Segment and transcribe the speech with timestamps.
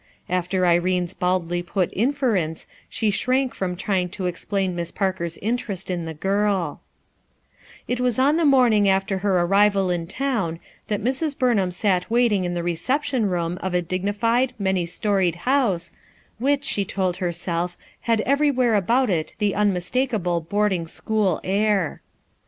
[0.29, 6.05] After Irene's baldly put inference she shrank from trying to explain Miss Parker's interest in
[6.05, 6.81] the girl
[7.87, 11.37] It was on the morning after her arrival in town that Mrs.
[11.37, 15.93] Burnham sat waiting in the reception room of a dignified, many storied house,
[16.39, 17.77] which, she told herself,
[18.09, 22.01] had everywhere about it the unmistakable boarding school air.